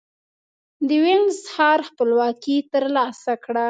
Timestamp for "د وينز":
0.87-1.35